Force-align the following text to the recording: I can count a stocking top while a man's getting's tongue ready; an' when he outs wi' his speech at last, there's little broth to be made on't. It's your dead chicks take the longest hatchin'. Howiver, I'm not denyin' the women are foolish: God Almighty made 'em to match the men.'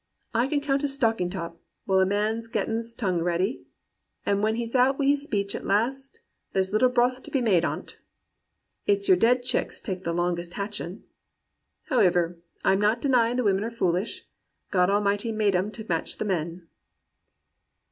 I 0.33 0.47
can 0.47 0.61
count 0.61 0.83
a 0.83 0.87
stocking 0.87 1.29
top 1.29 1.61
while 1.85 1.99
a 1.99 2.07
man's 2.07 2.47
getting's 2.47 2.91
tongue 2.91 3.21
ready; 3.21 3.67
an' 4.25 4.41
when 4.41 4.55
he 4.55 4.63
outs 4.75 4.97
wi' 4.97 5.05
his 5.05 5.21
speech 5.21 5.53
at 5.53 5.63
last, 5.63 6.19
there's 6.53 6.73
little 6.73 6.89
broth 6.89 7.21
to 7.21 7.29
be 7.29 7.39
made 7.39 7.63
on't. 7.63 7.99
It's 8.87 9.07
your 9.07 9.15
dead 9.15 9.43
chicks 9.43 9.79
take 9.79 10.03
the 10.03 10.11
longest 10.11 10.53
hatchin'. 10.53 11.03
Howiver, 11.91 12.37
I'm 12.63 12.79
not 12.81 12.99
denyin' 13.03 13.37
the 13.37 13.43
women 13.43 13.63
are 13.63 13.69
foolish: 13.69 14.25
God 14.71 14.89
Almighty 14.89 15.31
made 15.31 15.55
'em 15.55 15.69
to 15.69 15.85
match 15.87 16.17
the 16.17 16.25
men.' 16.25 16.67